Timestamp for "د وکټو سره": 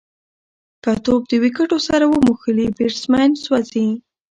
1.31-2.05